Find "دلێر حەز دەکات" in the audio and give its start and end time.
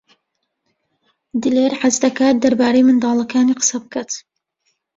1.41-2.35